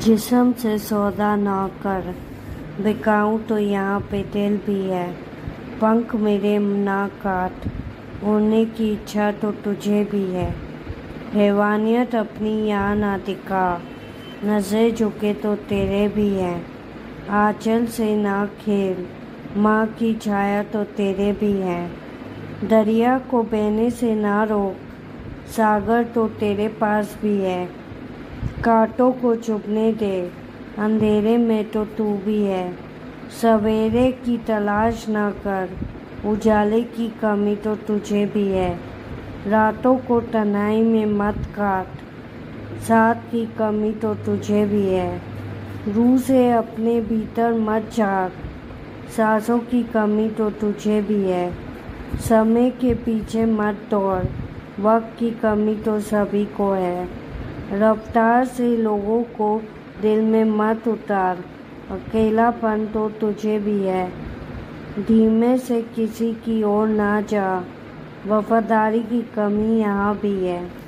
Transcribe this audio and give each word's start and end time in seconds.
जिस्म 0.00 0.52
से 0.52 0.78
सौदा 0.78 1.34
ना 1.36 1.66
कर। 1.82 2.14
बिकाऊं 2.82 3.38
तो 3.38 3.56
यहाँ 3.58 3.98
पे 4.00 4.22
दिल 4.32 4.56
भी 4.56 4.80
है। 4.82 5.10
पंख 5.80 6.14
मेरे 6.16 6.58
ना 6.58 7.06
काट। 7.22 7.66
उड़ने 8.24 8.64
की 8.66 8.92
इच्छा 8.92 9.30
तो 9.32 9.50
तुझे 9.64 10.02
भी 10.04 10.22
है। 10.24 10.48
हैवानियत 11.32 12.14
अपनी 12.14 12.52
यहाँ 12.68 12.94
ना 12.96 13.16
दिखा। 13.18 13.80
नज़र 14.44 14.90
झुके 14.90 15.32
तो 15.34 15.54
तेरे 15.68 16.06
भी 16.08 16.28
है। 16.28 16.54
आंचल 17.30 17.86
से 17.88 18.14
ना 18.16 18.44
खेल। 18.60 19.06
माँ 19.56 19.86
की 19.98 20.14
छाया 20.14 20.62
तो 20.62 20.84
तेरे 20.96 21.32
भी 21.32 21.52
है। 21.52 21.90
दरिया 22.64 23.18
को 23.30 23.42
बहने 23.42 23.90
से 23.90 24.14
ना 24.14 24.42
रोक। 24.44 25.48
सागर 25.48 26.04
तो 26.04 26.26
तेरे 26.40 26.68
पास 26.80 27.16
भी 27.22 27.36
है। 27.36 27.68
कांटों 28.64 29.12
को 29.12 29.34
चुभने 29.34 29.92
दे। 29.92 30.32
अंधेरे 30.78 31.38
में 31.38 31.70
तो 31.70 31.84
तू 31.84 32.04
भी 32.04 32.42
है। 32.42 32.76
सवेरे 33.42 34.12
की 34.12 34.38
तलाश 34.38 35.08
ना 35.08 35.30
कर। 35.30 35.68
उजाले 36.26 36.82
की 36.82 37.08
कमी 37.08 37.56
तो 37.56 37.76
तुझे 37.76 38.26
भी 38.26 38.48
है। 38.48 38.80
रातों 39.46 39.96
को 39.96 40.20
तनाई 40.20 40.82
में 40.82 41.06
मत 41.06 41.34
काट। 41.34 41.86
साथ 42.80 43.14
की 43.14 43.46
कमी 43.46 43.92
तो 43.92 44.14
तुझे 44.14 44.66
भी 44.66 44.86
है। 44.86 45.22
रूह 45.88 46.18
से 46.18 46.52
अपने 46.52 47.00
भीतर 47.00 47.52
मत 47.52 47.90
झाक। 47.96 48.32
सांसों 49.16 49.58
की 49.58 49.82
कमी 49.82 50.28
तो 50.28 50.50
तुझे 50.50 51.02
भी 51.02 51.22
है। 51.24 51.54
समय 52.14 52.70
के 52.70 52.94
पीछे 52.94 53.44
मत 53.44 53.78
दौड़। 53.90 54.24
वक्त 54.80 55.18
की 55.18 55.30
कमी 55.30 55.74
तो 55.74 56.00
सभी 56.00 56.44
को 56.44 56.72
है। 56.72 57.19
रफ्तार 57.72 58.44
से 58.44 58.76
लोगों 58.76 59.22
को 59.22 59.62
दिल 60.02 60.20
में 60.20 60.44
मत 60.44 60.88
उतार। 60.88 61.44
अकेलापन 61.90 62.86
तो 62.86 63.08
तुझे 63.10 63.58
भी 63.58 63.82
है। 63.82 64.12
धीमे 64.98 65.58
से 65.58 65.82
किसी 65.82 66.32
की 66.32 66.62
ओर 66.62 66.88
ना 66.88 67.20
जा। 67.20 67.64
वफादारी 68.26 69.00
की 69.00 69.22
कमी 69.22 69.80
यहाँ 69.80 70.16
भी 70.16 70.46
है। 70.46 70.79